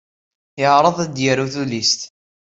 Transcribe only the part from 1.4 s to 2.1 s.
tullist.